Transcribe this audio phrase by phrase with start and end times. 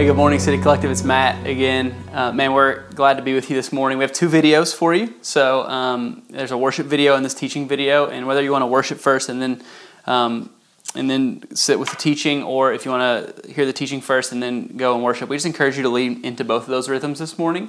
[0.00, 0.90] Hey, good morning, City Collective.
[0.90, 1.94] It's Matt again.
[2.10, 3.98] Uh, man, we're glad to be with you this morning.
[3.98, 5.12] We have two videos for you.
[5.20, 8.66] So um, there's a worship video and this teaching video, and whether you want to
[8.66, 9.62] worship first and then
[10.06, 10.48] um,
[10.94, 14.32] and then sit with the teaching, or if you want to hear the teaching first
[14.32, 16.88] and then go and worship, we just encourage you to lean into both of those
[16.88, 17.68] rhythms this morning.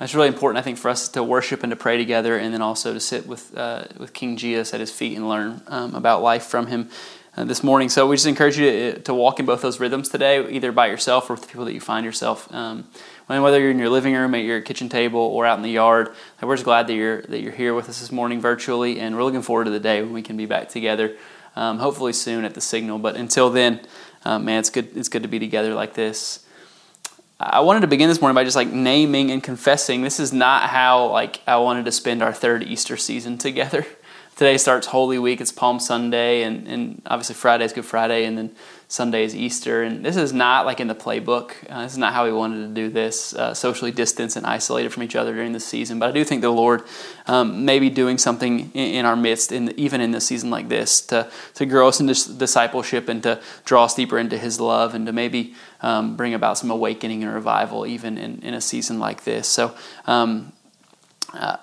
[0.00, 2.60] It's really important, I think, for us to worship and to pray together, and then
[2.60, 6.22] also to sit with uh, with King Jesus at his feet and learn um, about
[6.22, 6.90] life from him
[7.38, 7.88] uh, this morning.
[7.88, 10.88] So we just encourage you to, to, walk in both those rhythms today, either by
[10.88, 12.52] yourself or with the people that you find yourself.
[12.52, 12.88] Um,
[13.28, 16.12] whether you're in your living room, at your kitchen table, or out in the yard,
[16.42, 19.22] we're just glad that you're that you're here with us this morning virtually, and we're
[19.22, 21.16] looking forward to the day when we can be back together.
[21.54, 23.86] Um, hopefully soon at the Signal, but until then,
[24.24, 24.96] uh, man, it's good.
[24.96, 26.44] It's good to be together like this.
[27.38, 30.02] I wanted to begin this morning by just like naming and confessing.
[30.02, 33.86] This is not how like I wanted to spend our third Easter season together
[34.38, 35.40] today starts Holy Week.
[35.40, 38.52] It's Palm Sunday, and, and obviously Friday is Good Friday, and then
[38.86, 39.82] Sunday is Easter.
[39.82, 41.54] And this is not like in the playbook.
[41.68, 44.92] Uh, this is not how we wanted to do this, uh, socially distanced and isolated
[44.92, 45.98] from each other during the season.
[45.98, 46.84] But I do think the Lord
[47.26, 50.50] um, may be doing something in, in our midst, in the, even in the season
[50.50, 54.60] like this, to, to grow us into discipleship and to draw us deeper into His
[54.60, 58.60] love and to maybe um, bring about some awakening and revival even in, in a
[58.60, 59.48] season like this.
[59.48, 59.74] So,
[60.06, 60.52] um,
[61.34, 61.56] uh,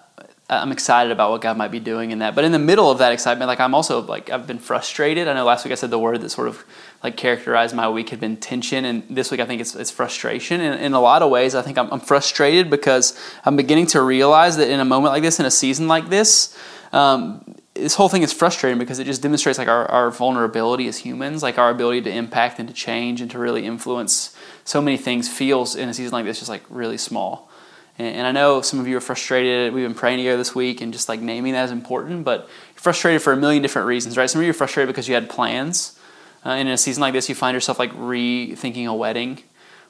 [0.47, 2.35] I'm excited about what God might be doing in that.
[2.35, 5.27] But in the middle of that excitement, like I'm also like I've been frustrated.
[5.27, 6.63] I know last week I said the word that sort of
[7.03, 10.61] like characterized my week had been tension, and this week I think it's, it's frustration.
[10.61, 14.01] And in a lot of ways, I think I'm, I'm frustrated because I'm beginning to
[14.01, 16.55] realize that in a moment like this, in a season like this,
[16.93, 20.99] um, this whole thing is frustrating because it just demonstrates like our, our vulnerability as
[20.99, 24.95] humans, like our ability to impact and to change and to really influence so many
[24.95, 27.49] things feels in a season like this just like really small.
[27.97, 29.73] And I know some of you are frustrated.
[29.73, 32.41] We've been praying together this week and just like naming that is important, but
[32.73, 34.29] you're frustrated for a million different reasons, right?
[34.29, 35.97] Some of you are frustrated because you had plans.
[36.45, 39.43] Uh, and in a season like this, you find yourself like rethinking a wedding.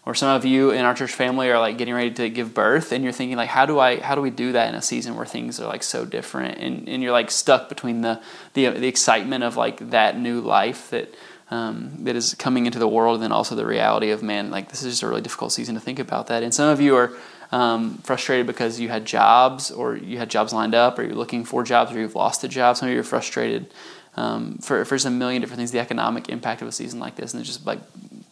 [0.06, 2.92] Or some of you in our church family are like getting ready to give birth
[2.92, 5.16] and you're thinking like how do I how do we do that in a season
[5.16, 8.22] where things are like so different and, and you're like stuck between the,
[8.54, 11.16] the the excitement of like that new life that
[11.50, 14.70] um, that is coming into the world and then also the reality of man like
[14.70, 16.96] this is just a really difficult season to think about that and some of you
[16.96, 17.12] are
[17.56, 21.46] um, frustrated because you had jobs or you had jobs lined up or you're looking
[21.46, 22.76] for jobs or you've lost a job.
[22.76, 23.74] Some of you are frustrated
[24.18, 27.34] um, for, for a million different things, the economic impact of a season like this,
[27.34, 27.80] and it just like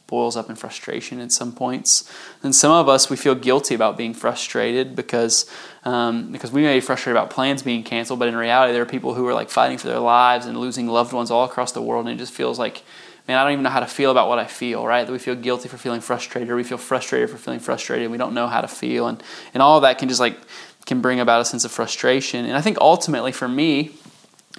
[0.08, 2.12] boils up in frustration at some points.
[2.44, 5.50] And some of us, we feel guilty about being frustrated because,
[5.86, 8.86] um, because we may be frustrated about plans being canceled, but in reality, there are
[8.86, 11.82] people who are like fighting for their lives and losing loved ones all across the
[11.82, 12.84] world, and it just feels like
[13.28, 15.06] man, I don't even know how to feel about what I feel, right?
[15.06, 18.18] That we feel guilty for feeling frustrated, or we feel frustrated for feeling frustrated, we
[18.18, 19.08] don't know how to feel.
[19.08, 19.24] And,
[19.54, 20.38] and all that can just like,
[20.86, 22.46] can bring about a sense of frustration.
[22.46, 23.92] And I think ultimately for me,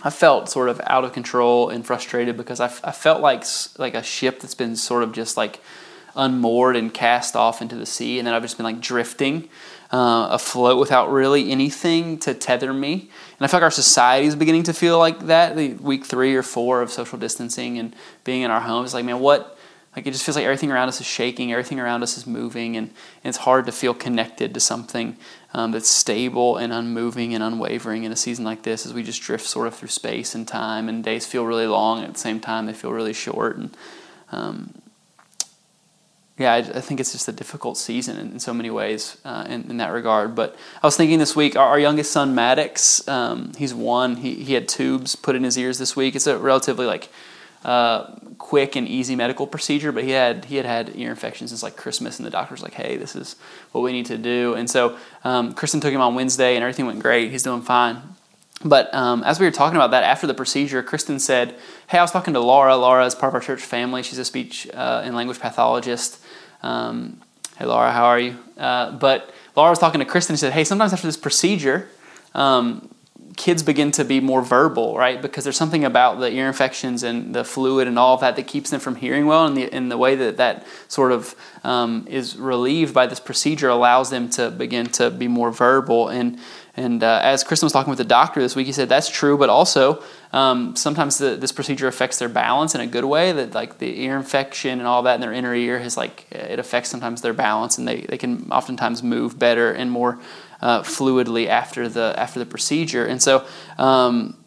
[0.02, 3.44] I felt sort of out of control and frustrated because I, I felt like
[3.78, 5.60] like a ship that's been sort of just like
[6.16, 9.48] unmoored and cast off into the sea, and then I've just been like drifting
[9.94, 12.92] uh, afloat without really anything to tether me.
[13.38, 15.54] And I feel like our society is beginning to feel like that.
[15.54, 17.94] The week three or four of social distancing and
[18.24, 19.56] being in our homes, like man, what?
[19.94, 22.76] Like it just feels like everything around us is shaking, everything around us is moving,
[22.76, 25.16] and, and it's hard to feel connected to something
[25.52, 29.22] um, that's stable and unmoving and unwavering in a season like this as we just
[29.22, 32.40] drift sort of through space and time, and days feel really long, at the same
[32.40, 33.56] time they feel really short.
[33.56, 33.76] And
[34.32, 34.74] um,
[36.36, 39.46] yeah, I, I, think it's just a difficult season in, in so many ways uh,
[39.48, 40.34] in, in, that regard.
[40.34, 44.16] But I was thinking this week, our, our youngest son Maddox, um, he's one.
[44.16, 46.16] He he had tubes put in his ears this week.
[46.16, 47.08] It's a relatively like
[47.64, 51.62] uh, quick and easy medical procedure, but he had he had had ear infections since
[51.62, 53.36] like Christmas, and the doctor's like, "Hey, this is
[53.70, 56.86] what we need to do." And so um, Kristen took him on Wednesday, and everything
[56.86, 57.30] went great.
[57.30, 58.02] He's doing fine.
[58.64, 61.54] But um, as we were talking about that after the procedure, Kristen said,
[61.86, 62.76] "Hey, I was talking to Laura.
[62.76, 64.02] Laura is part of our church family.
[64.02, 66.23] She's a speech uh, and language pathologist."
[66.64, 67.20] Um,
[67.58, 68.38] hey, Laura, how are you?
[68.56, 71.88] Uh, but Laura was talking to Kristen and said, hey, sometimes after this procedure,
[72.34, 72.88] um,
[73.36, 75.20] kids begin to be more verbal, right?
[75.20, 78.46] Because there's something about the ear infections and the fluid and all of that that
[78.46, 79.46] keeps them from hearing well.
[79.46, 81.34] And the, and the way that that sort of
[81.64, 86.08] um, is relieved by this procedure allows them to begin to be more verbal.
[86.08, 86.38] And
[86.76, 89.38] and uh, as Kristen was talking with the doctor this week, he said that's true,
[89.38, 90.02] but also
[90.32, 93.30] um, sometimes the, this procedure affects their balance in a good way.
[93.30, 96.58] That like the ear infection and all that in their inner ear has like it
[96.58, 100.18] affects sometimes their balance, and they, they can oftentimes move better and more
[100.64, 103.06] uh, fluidly after the after the procedure.
[103.06, 103.44] And so.
[103.78, 104.38] Um,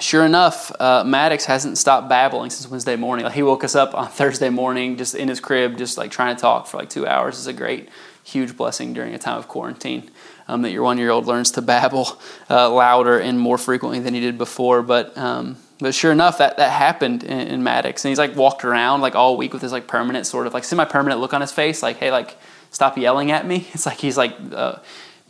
[0.00, 3.26] sure enough, uh, Maddox hasn't stopped babbling since Wednesday morning.
[3.26, 6.34] Like he woke us up on Thursday morning, just in his crib, just like trying
[6.34, 7.38] to talk for like two hours.
[7.38, 7.90] is a great,
[8.24, 10.10] huge blessing during a time of quarantine
[10.48, 12.18] um, that your one year old learns to babble
[12.48, 14.82] uh, louder and more frequently than he did before.
[14.82, 18.04] But um, But sure enough, that, that happened in, in Maddox.
[18.04, 20.64] And he's like walked around like all week with this like permanent sort of like
[20.64, 22.36] semi permanent look on his face, like, hey, like,
[22.70, 23.66] stop yelling at me.
[23.74, 24.76] It's like he's like uh,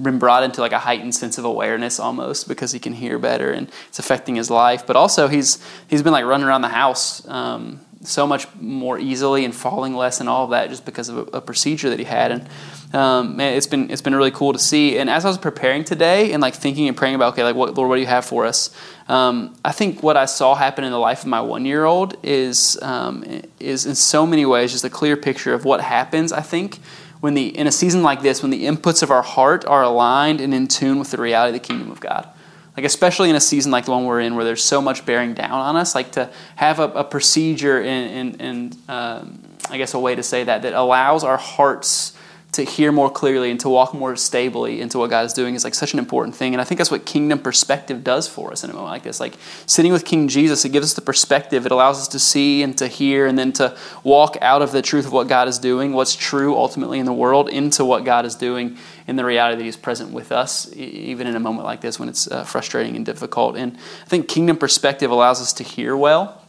[0.01, 3.51] been brought into like a heightened sense of awareness almost because he can hear better
[3.51, 4.87] and it's affecting his life.
[4.87, 9.45] But also he's he's been like running around the house um, so much more easily
[9.45, 12.05] and falling less and all of that just because of a, a procedure that he
[12.05, 12.33] had.
[12.33, 12.49] And
[12.95, 14.99] um, man, it's been it's been really cool to see.
[14.99, 17.75] And as I was preparing today and like thinking and praying about okay, like what
[17.75, 18.75] Lord, what do you have for us?
[19.09, 22.17] Um, I think what I saw happen in the life of my one year old
[22.23, 23.25] is um,
[23.61, 26.33] is in so many ways just a clear picture of what happens.
[26.33, 26.81] I think
[27.23, 30.41] when the in a season like this, when the inputs of our heart are aligned
[30.41, 32.29] and in tune with the reality of the kingdom of God.
[32.77, 35.33] Like especially in a season like the one we're in where there's so much bearing
[35.33, 39.39] down on us like to have a, a procedure and, and, um,
[39.71, 42.17] i guess a way to say that that allows our hearts
[42.53, 45.65] to hear more clearly and to walk more stably into what God is doing is
[45.65, 46.53] like such an important thing.
[46.53, 49.21] And I think that's what kingdom perspective does for us in a moment like this.
[49.21, 51.65] Like sitting with King Jesus, it gives us the perspective.
[51.65, 54.83] It allows us to see and to hear and then to walk out of the
[54.83, 58.27] truth of what God is doing, what's true ultimately in the world, into what God
[58.27, 58.77] is doing
[59.07, 62.11] in the reality that He's present with us, even in a moment like this when
[62.11, 63.57] it's uh, frustrating and difficult.
[63.57, 66.43] And I think kingdom perspective allows us to hear well,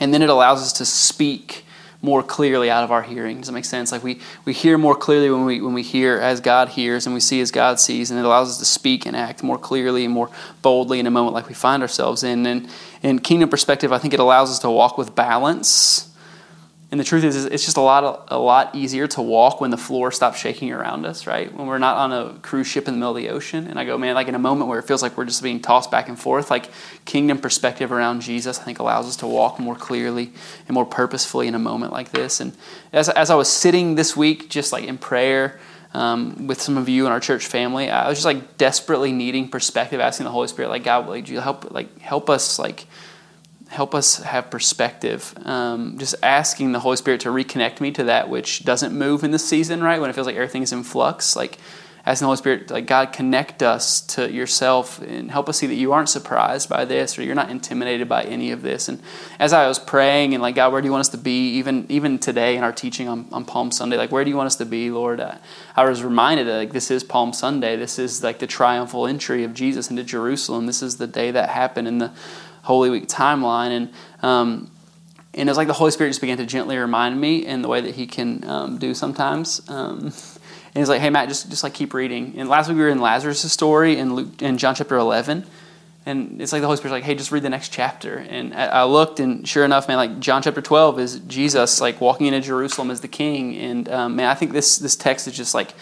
[0.00, 1.66] and then it allows us to speak
[2.02, 3.38] more clearly out of our hearing.
[3.38, 3.92] Does that make sense?
[3.92, 7.14] Like we, we hear more clearly when we when we hear as God hears and
[7.14, 10.04] we see as God sees, and it allows us to speak and act more clearly
[10.04, 10.28] and more
[10.60, 12.44] boldly in a moment like we find ourselves in.
[12.44, 12.68] And
[13.02, 16.11] in kingdom perspective, I think it allows us to walk with balance
[16.92, 19.78] and the truth is, it's just a lot, a lot easier to walk when the
[19.78, 21.50] floor stops shaking around us, right?
[21.50, 23.66] When we're not on a cruise ship in the middle of the ocean.
[23.66, 25.58] And I go, man, like in a moment where it feels like we're just being
[25.58, 26.68] tossed back and forth, like
[27.06, 30.32] kingdom perspective around Jesus, I think allows us to walk more clearly
[30.68, 32.40] and more purposefully in a moment like this.
[32.40, 32.54] And
[32.92, 35.58] as, as I was sitting this week, just like in prayer,
[35.94, 39.48] um, with some of you in our church family, I was just like desperately needing
[39.48, 42.86] perspective, asking the Holy Spirit, like God, like, you help, like help us, like
[43.72, 45.34] help us have perspective.
[45.44, 49.30] Um, just asking the Holy Spirit to reconnect me to that which doesn't move in
[49.30, 49.98] this season, right?
[49.98, 51.56] When it feels like everything's in flux, like
[52.04, 55.74] asking the Holy Spirit, like God, connect us to yourself and help us see that
[55.74, 58.90] you aren't surprised by this or you're not intimidated by any of this.
[58.90, 59.00] And
[59.38, 61.52] as I was praying and like God, where do you want us to be?
[61.54, 64.48] Even even today in our teaching on, on Palm Sunday, like where do you want
[64.48, 65.18] us to be, Lord?
[65.18, 65.38] I,
[65.74, 67.76] I was reminded that like this is Palm Sunday.
[67.76, 70.66] This is like the triumphal entry of Jesus into Jerusalem.
[70.66, 72.12] This is the day that happened in the
[72.62, 73.70] Holy Week timeline.
[73.70, 73.92] And
[74.22, 74.70] um,
[75.34, 77.68] and it was like the Holy Spirit just began to gently remind me in the
[77.68, 79.62] way that He can um, do sometimes.
[79.68, 82.82] Um, and He's like, "Hey Matt, just just like keep reading." And last week we
[82.82, 85.44] were in Lazarus' story in Luke in John chapter eleven,
[86.04, 88.84] and it's like the Holy Spirit's like, "Hey, just read the next chapter." And I
[88.84, 92.90] looked, and sure enough, man, like John chapter twelve is Jesus like walking into Jerusalem
[92.90, 95.74] as the King, and um, man, I think this this text is just like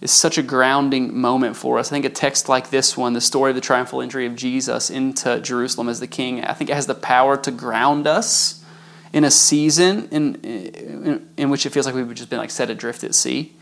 [0.00, 1.88] is such a grounding moment for us.
[1.88, 4.90] I think a text like this one, the story of the triumphal entry of Jesus
[4.90, 8.62] into Jerusalem as the king, I think it has the power to ground us
[9.12, 12.68] in a season in, in, in which it feels like we've just been like set
[12.68, 13.54] adrift at sea.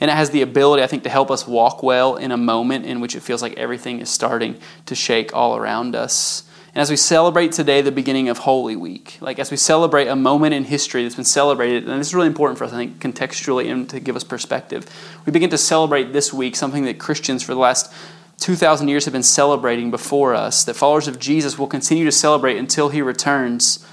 [0.00, 2.84] And it has the ability, I think, to help us walk well in a moment
[2.84, 4.56] in which it feels like everything is starting
[4.86, 6.47] to shake all around us.
[6.78, 10.14] And as we celebrate today the beginning of Holy Week, like as we celebrate a
[10.14, 13.00] moment in history that's been celebrated, and this is really important for us, I think,
[13.00, 14.86] contextually and to give us perspective,
[15.26, 17.92] we begin to celebrate this week something that Christians for the last
[18.38, 22.56] 2,000 years have been celebrating before us, that followers of Jesus will continue to celebrate
[22.56, 23.84] until he returns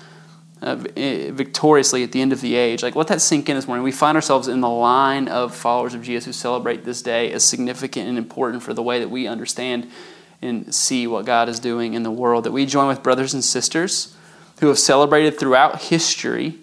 [0.62, 2.84] uh, victoriously at the end of the age.
[2.84, 3.84] Like, let that sink in this morning.
[3.84, 7.44] We find ourselves in the line of followers of Jesus who celebrate this day as
[7.44, 9.90] significant and important for the way that we understand
[10.42, 12.44] and see what God is doing in the world.
[12.44, 14.16] That we join with brothers and sisters
[14.60, 16.56] who have celebrated throughout history,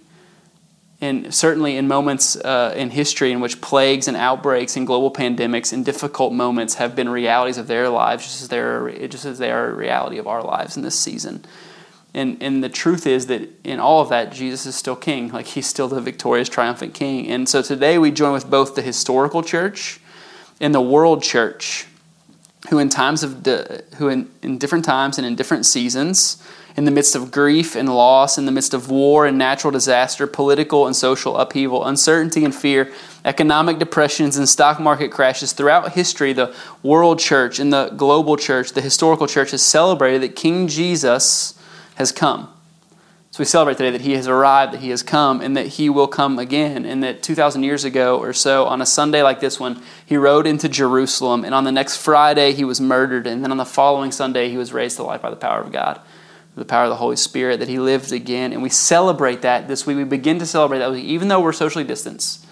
[1.00, 5.72] and certainly in moments uh, in history in which plagues and outbreaks and global pandemics
[5.72, 9.38] and difficult moments have been realities of their lives, just as they are, just as
[9.38, 11.44] they are a reality of our lives in this season.
[12.14, 15.28] And, and the truth is that in all of that, Jesus is still king.
[15.32, 17.28] Like he's still the victorious, triumphant king.
[17.28, 19.98] And so today we join with both the historical church
[20.60, 21.86] and the world church
[22.68, 23.44] who in times of
[23.96, 26.42] who in, in different times and in different seasons
[26.76, 30.26] in the midst of grief and loss in the midst of war and natural disaster
[30.26, 32.92] political and social upheaval uncertainty and fear
[33.24, 38.72] economic depressions and stock market crashes throughout history the world church and the global church
[38.72, 41.58] the historical church has celebrated that king jesus
[41.96, 42.51] has come
[43.32, 45.88] so we celebrate today that he has arrived, that he has come, and that he
[45.88, 46.84] will come again.
[46.84, 50.46] And that 2,000 years ago or so, on a Sunday like this one, he rode
[50.46, 51.42] into Jerusalem.
[51.42, 53.26] And on the next Friday, he was murdered.
[53.26, 55.72] And then on the following Sunday, he was raised to life by the power of
[55.72, 55.98] God,
[56.56, 58.52] the power of the Holy Spirit, that he lived again.
[58.52, 59.96] And we celebrate that this week.
[59.96, 62.44] We begin to celebrate that week, even though we're socially distanced.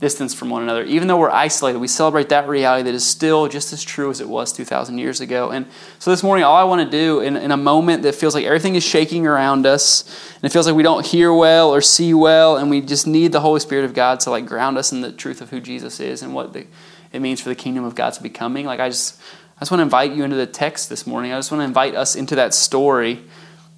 [0.00, 0.82] Distance from one another.
[0.84, 4.20] Even though we're isolated, we celebrate that reality that is still just as true as
[4.20, 5.50] it was 2,000 years ago.
[5.50, 5.66] And
[5.98, 8.46] so this morning, all I want to do in, in a moment that feels like
[8.46, 10.04] everything is shaking around us,
[10.36, 13.32] and it feels like we don't hear well or see well, and we just need
[13.32, 16.00] the Holy Spirit of God to like ground us in the truth of who Jesus
[16.00, 16.66] is and what the,
[17.12, 18.64] it means for the kingdom of God to be coming.
[18.64, 19.20] Like I just,
[19.58, 21.32] I just want to invite you into the text this morning.
[21.32, 23.22] I just want to invite us into that story.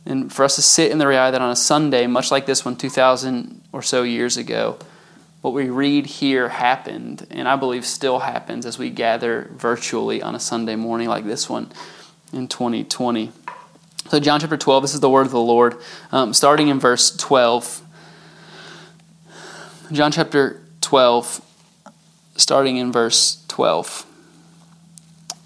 [0.06, 2.64] And for us to sit in the reality that on a Sunday, much like this
[2.64, 4.78] one 2,000 or so years ago,
[5.42, 10.36] what we read here happened, and I believe still happens as we gather virtually on
[10.36, 11.70] a Sunday morning like this one
[12.32, 13.32] in 2020.
[14.08, 15.76] So, John chapter 12, this is the word of the Lord,
[16.12, 17.82] um, starting in verse 12.
[19.90, 21.40] John chapter 12,
[22.36, 24.06] starting in verse 12.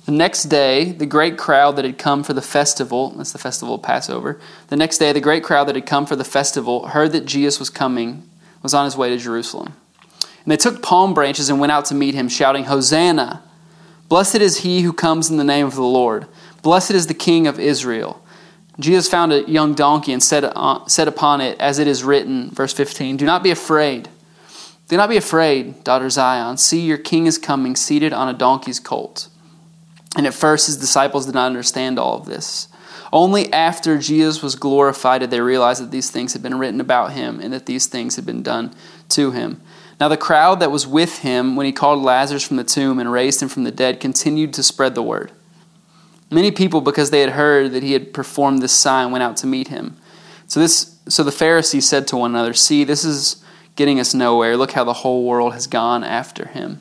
[0.05, 3.77] The next day, the great crowd that had come for the festival, that's the festival
[3.77, 4.39] of Passover,
[4.69, 7.59] the next day, the great crowd that had come for the festival heard that Jesus
[7.59, 8.29] was coming,
[8.63, 9.73] was on his way to Jerusalem.
[10.47, 13.43] And they took palm branches and went out to meet him, shouting, Hosanna!
[14.09, 16.29] Blessed is he who comes in the name of the Lord.
[16.63, 18.23] Blessed is the King of Israel.
[18.79, 22.51] Jesus found a young donkey and said, uh, said upon it, as it is written,
[22.51, 24.09] verse 15, Do not be afraid.
[24.87, 26.59] Do not be afraid, daughter Zion.
[26.59, 29.29] See, your king is coming, seated on a donkey's colt.
[30.17, 32.69] And at first, his disciples did not understand all of this.
[33.13, 37.13] Only after Jesus was glorified did they realize that these things had been written about
[37.13, 38.73] him and that these things had been done
[39.11, 39.61] to him.
[39.99, 43.11] Now, the crowd that was with him when he called Lazarus from the tomb and
[43.11, 45.33] raised him from the dead continued to spread the word.
[46.31, 49.47] Many people, because they had heard that he had performed this sign, went out to
[49.47, 49.97] meet him.
[50.49, 53.43] So, this, so the Pharisees said to one another, See, this is
[53.75, 54.57] getting us nowhere.
[54.57, 56.81] Look how the whole world has gone after him.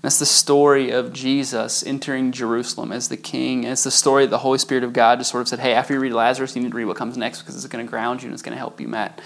[0.00, 3.62] That's the story of Jesus entering Jerusalem as the king.
[3.62, 5.94] It's the story that the Holy Spirit of God just sort of said, Hey, after
[5.94, 8.22] you read Lazarus, you need to read what comes next because it's going to ground
[8.22, 9.20] you and it's going to help you, Matt,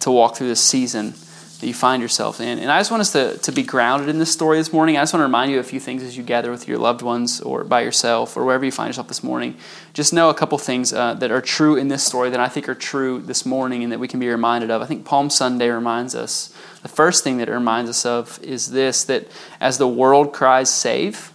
[0.00, 1.12] to walk through this season
[1.60, 2.58] that you find yourself in.
[2.58, 4.96] And I just want us to, to be grounded in this story this morning.
[4.96, 7.02] I just want to remind you a few things as you gather with your loved
[7.02, 9.56] ones or by yourself or wherever you find yourself this morning.
[9.92, 12.68] Just know a couple things uh, that are true in this story that I think
[12.68, 14.82] are true this morning and that we can be reminded of.
[14.82, 16.54] I think Palm Sunday reminds us.
[16.82, 19.28] The first thing that it reminds us of is this that
[19.60, 21.32] as the world cries, save,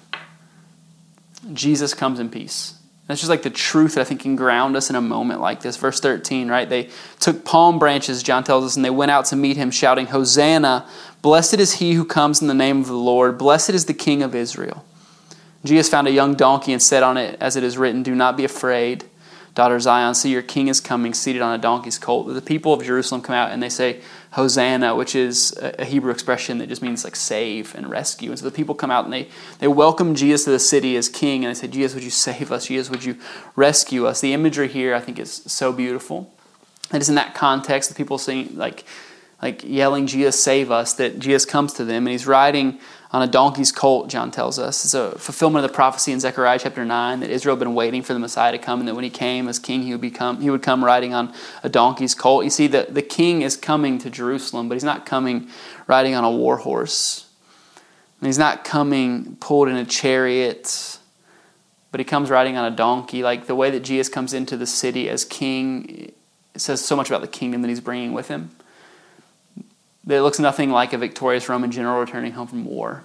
[1.54, 2.79] Jesus comes in peace.
[3.10, 5.64] That's just like the truth that I think can ground us in a moment like
[5.64, 5.78] this.
[5.78, 6.70] Verse 13, right?
[6.70, 6.90] They
[7.20, 10.88] took palm branches, John tells us, and they went out to meet him, shouting, Hosanna!
[11.24, 13.40] Blessed is he who comes in the name of the Lord.
[13.40, 14.86] Blessed is the King of Israel.
[15.66, 18.38] Jesus found a young donkey and said on it, as it is written, Do not
[18.38, 19.06] be afraid,
[19.56, 20.14] daughter Zion.
[20.14, 22.32] See, your king is coming, seated on a donkey's colt.
[22.32, 24.02] The people of Jerusalem come out and they say,
[24.32, 28.30] Hosanna, which is a Hebrew expression that just means like save and rescue.
[28.30, 31.10] And so the people come out and they, they welcome Jesus to the city as
[31.10, 31.44] king.
[31.44, 32.68] And they say, Jesus, would you save us?
[32.68, 33.18] Jesus, would you
[33.56, 34.22] rescue us?
[34.22, 36.32] The imagery here, I think, is so beautiful.
[36.94, 38.86] It is in that context that people sing, like,
[39.42, 42.06] like yelling, Jesus, save us, that Jesus comes to them.
[42.06, 42.80] And he's riding
[43.12, 44.86] on a donkey's colt, John tells us.
[44.86, 48.04] It's a fulfillment of the prophecy in Zechariah chapter 9 that Israel had been waiting
[48.04, 50.42] for the Messiah to come, and that when he came as king, he would, become,
[50.42, 52.44] he would come riding on a donkey's colt.
[52.44, 55.48] You see, the, the king is coming to Jerusalem, but he's not coming
[55.88, 57.28] riding on a war horse.
[58.20, 61.00] And he's not coming pulled in a chariot,
[61.92, 63.24] but he comes riding on a donkey.
[63.24, 66.12] Like the way that Jesus comes into the city as king,
[66.54, 68.52] it says so much about the kingdom that he's bringing with him.
[70.08, 73.04] It looks nothing like a victorious Roman general returning home from war.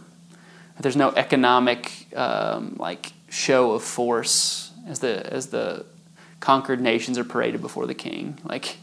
[0.80, 5.84] There's no economic um, like show of force as the as the
[6.40, 8.38] conquered nations are paraded before the king.
[8.44, 8.76] Like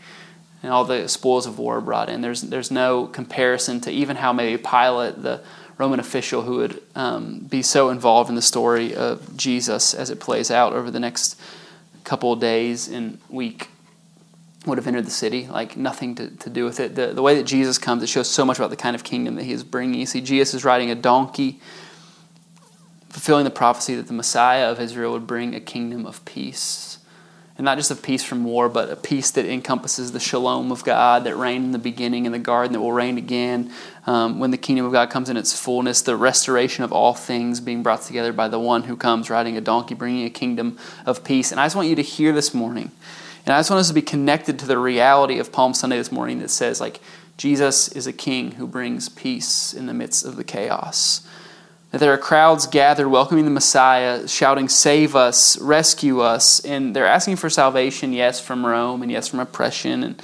[0.63, 2.21] and all the spoils of war brought in.
[2.21, 5.41] There's there's no comparison to even how maybe Pilate, the
[5.77, 10.19] Roman official who would um, be so involved in the story of Jesus as it
[10.19, 11.39] plays out over the next
[12.03, 13.69] couple of days and week
[14.65, 16.93] would have entered the city, like nothing to, to do with it.
[16.95, 19.35] The, the way that Jesus comes, it shows so much about the kind of kingdom
[19.35, 19.99] that he is bringing.
[19.99, 21.59] You see, Jesus is riding a donkey,
[23.09, 26.99] fulfilling the prophecy that the Messiah of Israel would bring a kingdom of peace.
[27.57, 30.83] And not just a peace from war, but a peace that encompasses the shalom of
[30.83, 33.71] God that reigned in the beginning in the garden, that will reign again
[34.05, 37.59] um, when the kingdom of God comes in its fullness, the restoration of all things
[37.59, 41.23] being brought together by the one who comes riding a donkey, bringing a kingdom of
[41.23, 41.51] peace.
[41.51, 42.91] And I just want you to hear this morning
[43.45, 46.11] and I just want us to be connected to the reality of Palm Sunday this
[46.11, 46.99] morning that says, like,
[47.37, 51.27] Jesus is a king who brings peace in the midst of the chaos.
[51.89, 56.59] That there are crowds gathered welcoming the Messiah, shouting, Save us, rescue us.
[56.63, 60.03] And they're asking for salvation, yes, from Rome and yes, from oppression.
[60.03, 60.21] And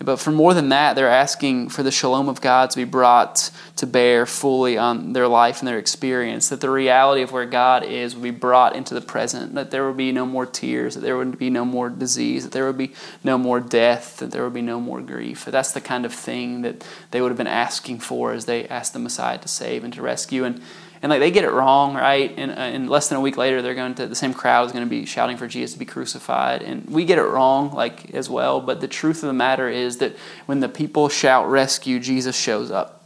[0.00, 3.50] But for more than that, they're asking for the shalom of God to be brought
[3.76, 6.48] to bear fully on their life and their experience.
[6.48, 9.54] That the reality of where God is would be brought into the present.
[9.54, 10.94] That there would be no more tears.
[10.94, 12.44] That there would be no more disease.
[12.44, 14.16] That there would be no more death.
[14.16, 15.44] That there would be no more grief.
[15.44, 18.94] That's the kind of thing that they would have been asking for as they asked
[18.94, 20.44] the Messiah to save and to rescue.
[20.44, 20.62] And
[21.02, 22.32] and like they get it wrong, right?
[22.36, 24.72] And, uh, and less than a week later, they're going to the same crowd is
[24.72, 28.14] going to be shouting for Jesus to be crucified, and we get it wrong, like
[28.14, 28.60] as well.
[28.60, 30.16] But the truth of the matter is that
[30.46, 33.04] when the people shout rescue, Jesus shows up.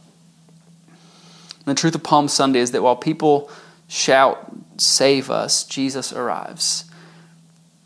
[1.65, 3.49] And the truth of Palm Sunday is that while people
[3.87, 6.85] shout save us, Jesus arrives.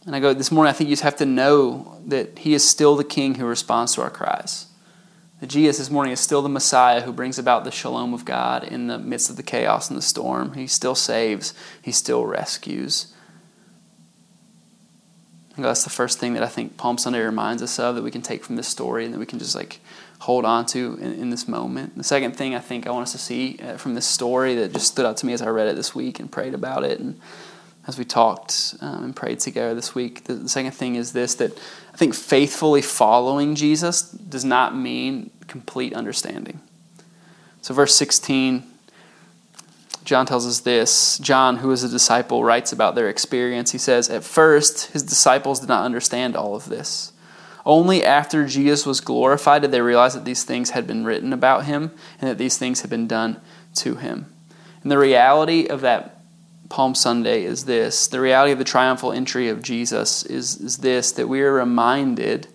[0.06, 0.70] And I go this morning.
[0.70, 3.96] I think you just have to know that He is still the King who responds
[3.96, 4.68] to our cries
[5.42, 8.64] that Jesus this morning is still the Messiah who brings about the shalom of God
[8.64, 10.54] in the midst of the chaos and the storm.
[10.54, 13.14] He still saves, He still rescues.
[15.56, 18.12] And that's the first thing that I think Palm Sunday reminds us of that we
[18.12, 19.80] can take from this story and that we can just like
[20.20, 21.98] hold on to in, in this moment.
[21.98, 24.74] The second thing I think I want us to see uh, from this story that
[24.74, 27.00] just stood out to me as I read it this week and prayed about it
[27.00, 27.20] and
[27.88, 30.26] as we talked um, and prayed together this week.
[30.26, 31.60] The, the, second thing is this that
[31.94, 36.62] I think faithfully following Jesus does not mean complete understanding.
[37.62, 38.64] So, verse 16,
[40.04, 41.20] John tells us this.
[41.20, 43.72] John, who is a disciple, writes about their experience.
[43.72, 47.12] He says, At first, his disciples did not understand all of this.
[47.66, 51.66] Only after Jesus was glorified did they realize that these things had been written about
[51.66, 53.40] him and that these things had been done
[53.76, 54.34] to him.
[54.82, 56.21] And the reality of that
[56.72, 61.12] Palm Sunday is this the reality of the triumphal entry of Jesus is, is this
[61.12, 62.48] that we are reminded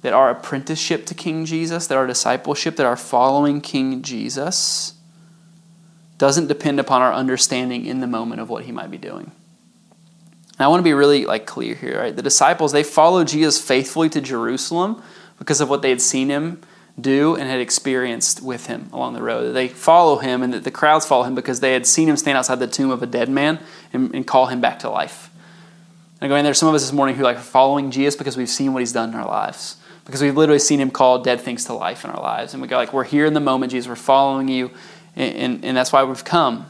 [0.00, 4.94] that our apprenticeship to King Jesus, that our discipleship, that our following King Jesus
[6.18, 9.30] doesn't depend upon our understanding in the moment of what he might be doing.
[10.56, 12.14] And I want to be really like clear here, right?
[12.14, 15.02] The disciples, they followed Jesus faithfully to Jerusalem
[15.38, 16.60] because of what they had seen him
[17.00, 19.52] do and had experienced with him along the road.
[19.52, 22.38] They follow him, and that the crowds follow him because they had seen him stand
[22.38, 23.58] outside the tomb of a dead man
[23.92, 25.30] and, and call him back to life.
[26.20, 28.48] And going there's some of us this morning who are like following Jesus because we've
[28.48, 29.76] seen what he's done in our lives.
[30.04, 32.52] Because we've literally seen him call dead things to life in our lives.
[32.52, 34.70] And we go like, we're here in the moment, Jesus, we're following you,
[35.16, 36.66] and, and, and that's why we've come.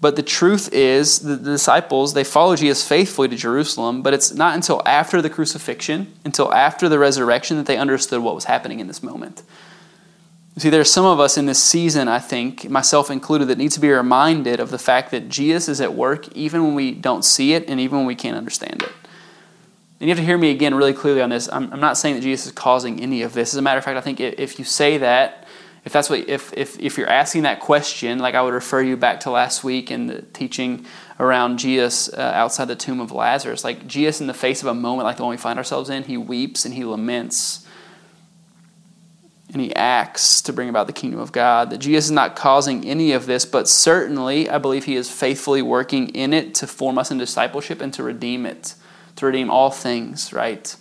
[0.00, 4.54] But the truth is, the, disciples, they follow Jesus faithfully to Jerusalem, but it's not
[4.54, 8.86] until after the crucifixion, until after the resurrection, that they understood what was happening in
[8.86, 9.42] this moment.
[10.54, 13.72] You see, there's some of us in this season, I think, myself included, that need
[13.72, 17.24] to be reminded of the fact that Jesus is at work even when we don't
[17.24, 18.92] see it and even when we can't understand it.
[20.00, 21.48] And you have to hear me again really clearly on this.
[21.52, 23.52] I'm, I'm not saying that Jesus is causing any of this.
[23.52, 25.37] As a matter of fact, I think if you say that,
[25.88, 28.94] if that's what if, if if you're asking that question like i would refer you
[28.94, 30.84] back to last week and the teaching
[31.18, 33.64] around jesus uh, outside the tomb of lazarus.
[33.64, 36.02] Like jesus in the face of a moment like the one we find ourselves in
[36.02, 37.66] he weeps and he laments.
[39.50, 41.70] And he acts to bring about the kingdom of god.
[41.70, 45.62] That jesus is not causing any of this but certainly i believe he is faithfully
[45.62, 48.74] working in it to form us in discipleship and to redeem it
[49.16, 50.76] to redeem all things right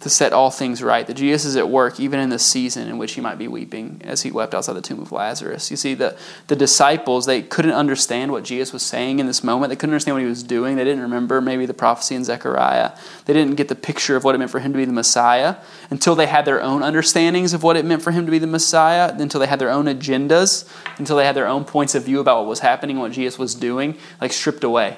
[0.00, 1.06] to set all things right.
[1.06, 4.00] That Jesus is at work even in the season in which he might be weeping
[4.04, 5.70] as he wept outside the tomb of Lazarus.
[5.70, 9.70] You see, the, the disciples, they couldn't understand what Jesus was saying in this moment.
[9.70, 10.76] They couldn't understand what he was doing.
[10.76, 12.92] They didn't remember maybe the prophecy in Zechariah.
[13.24, 15.56] They didn't get the picture of what it meant for him to be the Messiah
[15.90, 18.46] until they had their own understandings of what it meant for him to be the
[18.46, 22.20] Messiah, until they had their own agendas, until they had their own points of view
[22.20, 24.96] about what was happening, and what Jesus was doing, like stripped away.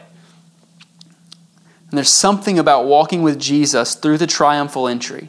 [1.91, 5.29] And there's something about walking with Jesus through the triumphal entry,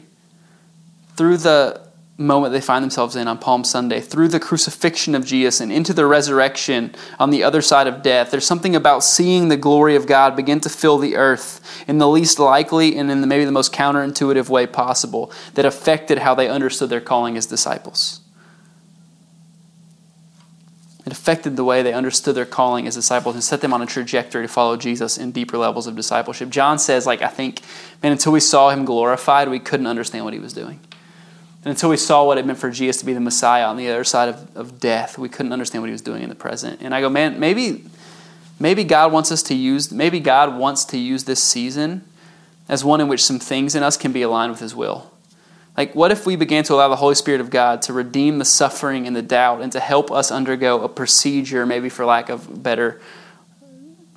[1.16, 1.82] through the
[2.16, 5.92] moment they find themselves in on Palm Sunday, through the crucifixion of Jesus and into
[5.92, 8.30] the resurrection on the other side of death.
[8.30, 12.08] There's something about seeing the glory of God begin to fill the earth in the
[12.08, 16.48] least likely and in the, maybe the most counterintuitive way possible that affected how they
[16.48, 18.21] understood their calling as disciples.
[21.04, 23.86] It affected the way they understood their calling as disciples and set them on a
[23.86, 26.48] trajectory to follow Jesus in deeper levels of discipleship.
[26.48, 27.60] John says, like, I think,
[28.02, 30.78] man, until we saw him glorified, we couldn't understand what he was doing.
[31.64, 33.88] And until we saw what it meant for Jesus to be the Messiah on the
[33.88, 36.80] other side of, of death, we couldn't understand what he was doing in the present.
[36.80, 37.84] And I go, man, maybe,
[38.58, 42.04] maybe God wants us to use, maybe God wants to use this season
[42.68, 45.11] as one in which some things in us can be aligned with his will.
[45.76, 48.44] Like, what if we began to allow the Holy Spirit of God to redeem the
[48.44, 52.48] suffering and the doubt and to help us undergo a procedure, maybe for lack of
[52.48, 53.00] a better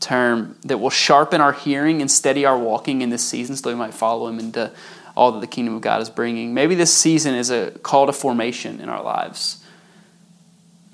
[0.01, 3.75] term, that will sharpen our hearing and steady our walking in this season so we
[3.75, 4.71] might follow Him into
[5.15, 6.53] all that the kingdom of God is bringing?
[6.53, 9.63] Maybe this season is a call to formation in our lives.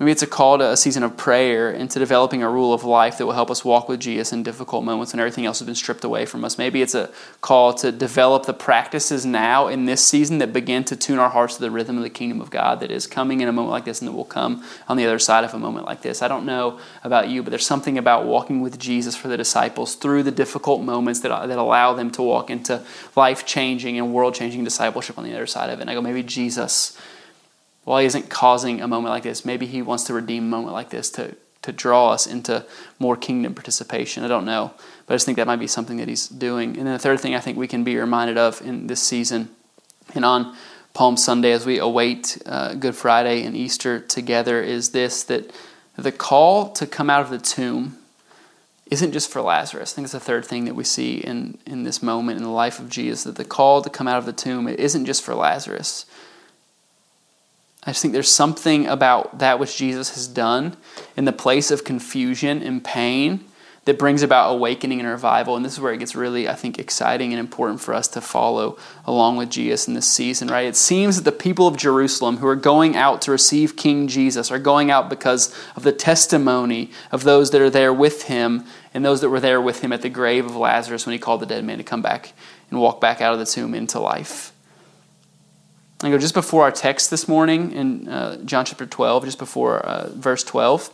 [0.02, 2.82] Maybe it's a call to a season of prayer and to developing a rule of
[2.82, 5.66] life that will help us walk with Jesus in difficult moments when everything else has
[5.66, 6.58] been stripped away from us.
[6.58, 7.08] Maybe it's a
[7.40, 11.54] call to develop the practices now in this season that begin to tune our hearts
[11.54, 13.84] to the rhythm of the kingdom of God that is coming in a moment like
[13.84, 16.20] this and that will come on the other side of a moment like this.
[16.20, 19.94] I don't know about you, but there's something about walking with Jesus for the disciples
[19.94, 22.84] through the difficult moments that, that allow them to walk into
[23.14, 25.82] life changing and world changing discipleship on the other side of it.
[25.82, 26.98] And I go, maybe Jesus
[27.84, 30.72] while he isn't causing a moment like this, maybe he wants to redeem a moment
[30.72, 32.64] like this to, to draw us into
[32.98, 34.24] more kingdom participation.
[34.24, 34.72] I don't know,
[35.06, 36.76] but I just think that might be something that he's doing.
[36.76, 39.50] And then the third thing I think we can be reminded of in this season
[40.14, 40.56] and on
[40.94, 45.50] Palm Sunday as we await uh, Good Friday and Easter together is this that
[45.96, 47.98] the call to come out of the tomb
[48.90, 49.92] isn't just for Lazarus.
[49.92, 52.50] I think it's the third thing that we see in, in this moment in the
[52.50, 55.22] life of Jesus that the call to come out of the tomb it isn't just
[55.22, 56.04] for Lazarus
[57.84, 60.76] I just think there's something about that which Jesus has done
[61.16, 63.44] in the place of confusion and pain
[63.84, 65.56] that brings about awakening and revival.
[65.56, 68.20] And this is where it gets really, I think, exciting and important for us to
[68.20, 70.66] follow along with Jesus in this season, right?
[70.66, 74.52] It seems that the people of Jerusalem who are going out to receive King Jesus
[74.52, 78.64] are going out because of the testimony of those that are there with him
[78.94, 81.40] and those that were there with him at the grave of Lazarus when he called
[81.40, 82.32] the dead man to come back
[82.70, 84.51] and walk back out of the tomb into life.
[86.04, 89.78] I go just before our text this morning in uh, John chapter 12, just before
[89.78, 90.92] uh, verse 12.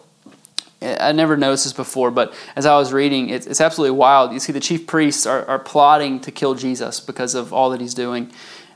[0.83, 4.35] I never noticed this before, but as I was reading, it's, it's absolutely wild.
[4.35, 7.81] You see, the chief priests are, are, plotting to kill Jesus because of all that
[7.81, 8.31] he's doing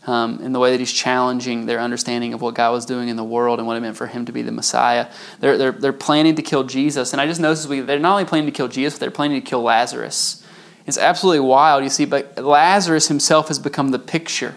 [0.07, 3.17] um, and the way that he's challenging their understanding of what God was doing in
[3.17, 5.09] the world and what it meant for him to be the Messiah.
[5.41, 7.13] They're, they're, they're planning to kill Jesus.
[7.13, 9.41] And I just noticed we, they're not only planning to kill Jesus, but they're planning
[9.41, 10.45] to kill Lazarus.
[10.87, 14.57] It's absolutely wild, you see, but Lazarus himself has become the picture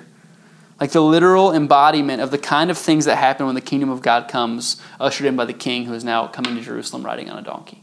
[0.79, 4.01] like the literal embodiment of the kind of things that happen when the kingdom of
[4.01, 7.37] God comes, ushered in by the king who is now coming to Jerusalem riding on
[7.37, 7.81] a donkey.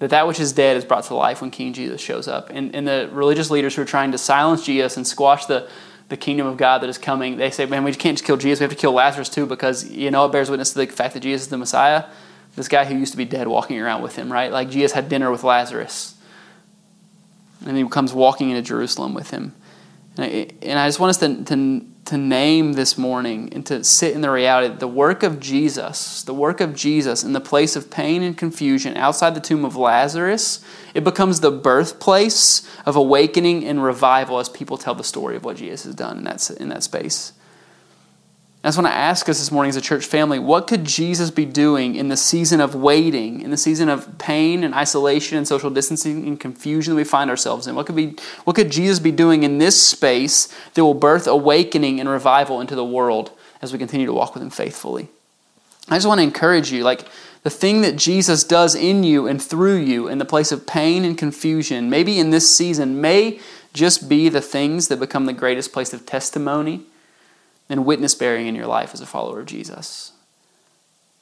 [0.00, 2.50] That that which is dead is brought to life when King Jesus shows up.
[2.50, 5.68] And, and the religious leaders who are trying to silence Jesus and squash the,
[6.08, 8.60] the kingdom of God that is coming, they say, man, we can't just kill Jesus,
[8.60, 11.14] we have to kill Lazarus too, because you know it bears witness to the fact
[11.14, 12.04] that Jesus is the Messiah.
[12.56, 14.52] This guy who used to be dead walking around with him, right?
[14.52, 16.14] Like Jesus had dinner with Lazarus.
[17.64, 19.54] And he comes walking into Jerusalem with him.
[20.16, 24.20] And I just want us to, to, to name this morning and to sit in
[24.20, 27.90] the reality that the work of Jesus, the work of Jesus in the place of
[27.90, 33.82] pain and confusion outside the tomb of Lazarus, it becomes the birthplace of awakening and
[33.82, 36.84] revival as people tell the story of what Jesus has done in that, in that
[36.84, 37.32] space.
[38.64, 41.30] I just want to ask us this morning as a church family what could Jesus
[41.30, 45.46] be doing in the season of waiting, in the season of pain and isolation and
[45.46, 47.74] social distancing and confusion that we find ourselves in?
[47.74, 52.00] What could, be, what could Jesus be doing in this space that will birth awakening
[52.00, 55.08] and revival into the world as we continue to walk with Him faithfully?
[55.90, 57.06] I just want to encourage you like,
[57.42, 61.04] the thing that Jesus does in you and through you in the place of pain
[61.04, 63.38] and confusion, maybe in this season, may
[63.74, 66.86] just be the things that become the greatest place of testimony
[67.68, 70.12] and witness bearing in your life as a follower of Jesus.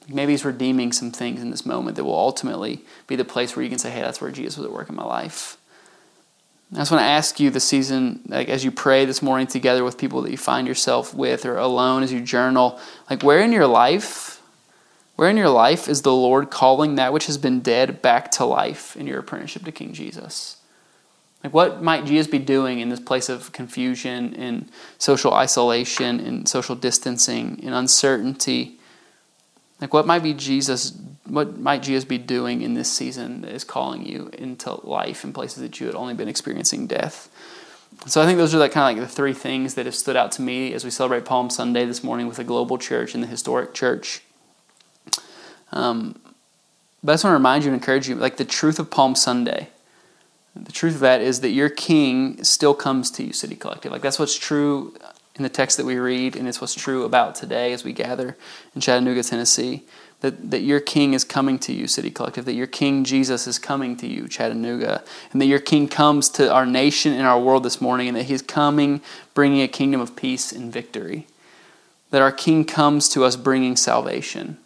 [0.08, 3.62] Maybe He's redeeming some things in this moment that will ultimately be the place where
[3.62, 5.56] you can say, hey, that's where Jesus was at work in my life.
[6.72, 9.84] I just want to ask you this season, like as you pray this morning together
[9.84, 13.52] with people that you find yourself with or alone as you journal, like where in
[13.52, 14.40] your life,
[15.16, 18.46] where in your life is the Lord calling that which has been dead back to
[18.46, 20.56] life in your apprenticeship to King Jesus?
[21.42, 26.48] Like, what might Jesus be doing in this place of confusion and social isolation and
[26.48, 28.78] social distancing and uncertainty?
[29.80, 30.96] Like, what might be Jesus?
[31.26, 35.32] What might Jesus be doing in this season that is calling you into life in
[35.32, 37.28] places that you had only been experiencing death?
[38.06, 40.16] So I think those are like kind of like the three things that have stood
[40.16, 43.22] out to me as we celebrate Palm Sunday this morning with the global church and
[43.22, 44.22] the historic church.
[45.72, 46.20] Um,
[47.02, 49.14] but I just want to remind you and encourage you, like the truth of Palm
[49.16, 49.68] Sunday
[50.54, 53.90] the truth of that is that your king still comes to you, City Collective.
[53.90, 54.94] Like that's what's true
[55.34, 58.36] in the text that we read, and it's what's true about today as we gather
[58.74, 59.84] in Chattanooga, Tennessee.
[60.20, 63.58] That, that your king is coming to you, City Collective, that your king Jesus is
[63.58, 67.64] coming to you, Chattanooga, and that your king comes to our nation and our world
[67.64, 69.00] this morning, and that he's coming
[69.34, 71.26] bringing a kingdom of peace and victory.
[72.10, 74.58] That our king comes to us bringing salvation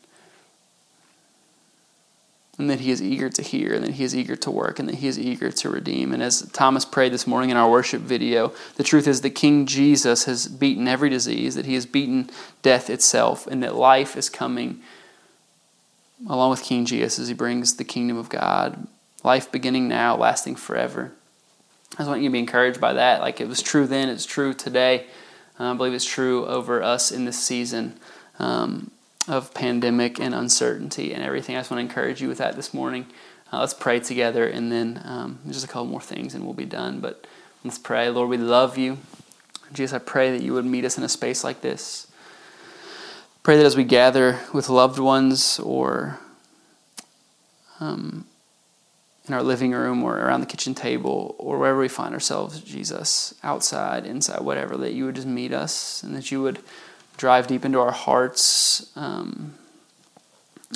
[2.59, 4.89] and that he is eager to hear, and that he is eager to work, and
[4.89, 6.13] that he is eager to redeem.
[6.13, 9.67] And as Thomas prayed this morning in our worship video, the truth is that King
[9.67, 12.31] Jesus has beaten every disease, that he has beaten
[12.63, 14.81] death itself, and that life is coming
[16.29, 18.87] along with King Jesus as he brings the kingdom of God.
[19.23, 21.13] Life beginning now, lasting forever.
[21.95, 23.21] I just want you to be encouraged by that.
[23.21, 25.07] Like it was true then, it's true today.
[25.59, 27.99] Uh, I believe it's true over us in this season.
[28.39, 28.91] Um,
[29.29, 31.57] of pandemic and uncertainty and everything.
[31.57, 33.07] I just want to encourage you with that this morning.
[33.53, 36.65] Uh, let's pray together, and then um, just a couple more things, and we'll be
[36.65, 37.01] done.
[37.01, 37.27] But
[37.65, 38.09] let's pray.
[38.11, 38.99] Lord, we love you.
[39.73, 42.07] Jesus, I pray that you would meet us in a space like this.
[43.43, 46.19] Pray that as we gather with loved ones or
[47.79, 48.27] um,
[49.29, 53.35] in our living room or around the kitchen table or wherever we find ourselves, Jesus,
[53.43, 56.61] outside, inside, whatever, that you would just meet us and that you would
[57.17, 59.55] drive deep into our hearts um,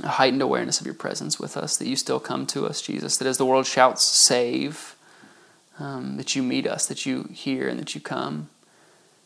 [0.03, 3.17] a heightened awareness of your presence with us, that you still come to us, Jesus,
[3.17, 4.97] that as the world shouts, save,
[5.79, 8.49] um, that you meet us, that you hear, and that you come.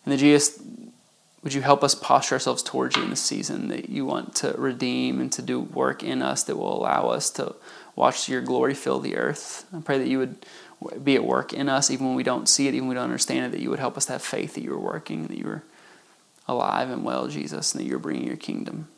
[0.04, 0.62] And that Jesus,
[1.42, 4.52] would you help us posture ourselves towards you in this season that you want to
[4.56, 7.54] redeem and to do work in us that will allow us to
[7.94, 9.66] watch your glory fill the earth?
[9.74, 10.46] I pray that you would
[11.02, 13.04] be at work in us even when we don't see it, even when we don't
[13.04, 15.36] understand it, that you would help us to have faith that you are working, that
[15.36, 15.62] you are
[16.46, 18.88] alive and well, Jesus, and that you're bringing your kingdom.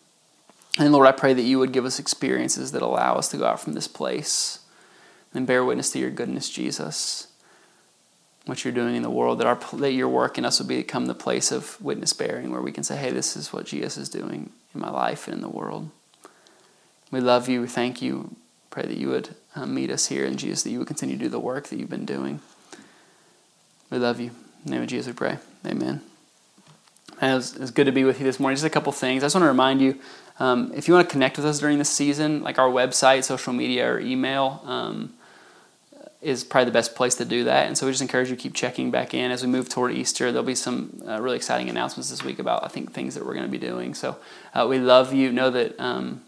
[0.79, 3.47] And Lord, I pray that you would give us experiences that allow us to go
[3.47, 4.61] out from this place
[5.33, 7.29] and bear witness to your goodness, Jesus
[8.47, 11.07] what you're doing in the world, that, our, that your work in us will become
[11.07, 14.09] the place of witness bearing where we can say, hey, this is what Jesus is
[14.09, 15.91] doing in my life and in the world.
[17.11, 17.61] We love you.
[17.61, 18.37] We thank you.
[18.71, 21.25] Pray that you would uh, meet us here in Jesus, that you would continue to
[21.25, 22.41] do the work that you've been doing.
[23.91, 24.29] We love you.
[24.29, 25.39] In the name of Jesus, we pray.
[25.67, 26.03] Amen.
[27.21, 28.57] And it was, it was good to be with you this morning.
[28.57, 29.23] Just a couple things.
[29.23, 29.99] I just want to remind you
[30.39, 33.53] um, if you want to connect with us during this season, like our website, social
[33.53, 35.15] media, or email, um,
[36.21, 37.67] is probably the best place to do that.
[37.67, 39.93] And so we just encourage you to keep checking back in as we move toward
[39.93, 40.33] Easter.
[40.33, 43.35] There'll be some uh, really exciting announcements this week about I think things that we're
[43.35, 43.95] going to be doing.
[43.95, 44.17] So
[44.53, 45.31] uh, we love you.
[45.31, 46.23] Know that um,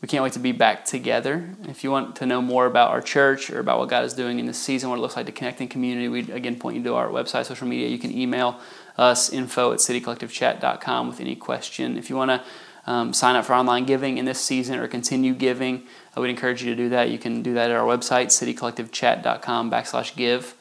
[0.00, 1.54] we can't wait to be back together.
[1.68, 4.40] If you want to know more about our church or about what God is doing
[4.40, 6.82] in this season, what it looks like to connect in community, we again point you
[6.82, 7.88] to our website, social media.
[7.88, 8.60] You can email
[8.96, 11.96] us info at citycollectivechat.com with any question.
[11.96, 15.34] If you want to um, sign up for online giving in this season or continue
[15.34, 17.10] giving, I would encourage you to do that.
[17.10, 20.54] You can do that at our website, citycollectivechat.com backslash give.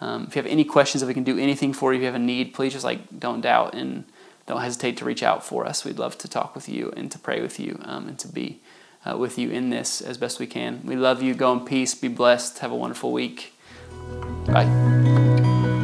[0.00, 2.06] Um, if you have any questions, if we can do anything for you, if you
[2.06, 4.04] have a need, please just like don't doubt and
[4.46, 5.84] don't hesitate to reach out for us.
[5.84, 8.60] We'd love to talk with you and to pray with you um, and to be
[9.04, 10.80] uh, with you in this as best we can.
[10.84, 11.34] We love you.
[11.34, 11.94] Go in peace.
[11.94, 12.58] Be blessed.
[12.58, 13.54] Have a wonderful week.
[14.46, 15.74] Bye.